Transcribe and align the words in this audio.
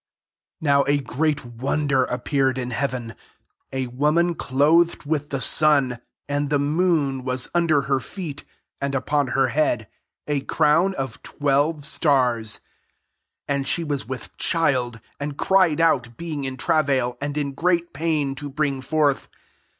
1 0.61 0.65
NOW 0.67 0.83
a 0.87 0.97
great 0.97 1.45
wonder 1.45 2.05
appeared 2.05 2.57
in 2.57 2.71
heaven; 2.71 3.13
a 3.71 3.85
woman 3.85 4.33
clothed 4.33 5.05
with 5.05 5.29
the 5.29 5.39
sun, 5.39 5.99
and 6.27 6.49
the 6.49 6.57
moon 6.57 7.23
mas 7.23 7.47
under 7.53 7.81
her 7.81 7.99
feet, 7.99 8.43
and 8.81 8.95
upon 8.95 9.27
her 9.27 9.49
head 9.49 9.87
a 10.25 10.41
crown 10.41 10.95
of 10.95 11.21
twelve 11.21 11.85
stars: 11.85 12.57
£ 12.63 12.63
and 13.47 13.67
she 13.67 13.83
was 13.83 14.07
with 14.07 14.35
child) 14.37 14.99
and 15.19 15.37
cried 15.37 15.79
out, 15.79 16.17
being 16.17 16.45
in 16.45 16.57
travail, 16.57 17.15
and 17.21 17.37
in 17.37 17.53
great 17.53 17.93
pain 17.93 18.33
to 18.33 18.49
bring 18.49 18.81
forth. 18.81 19.29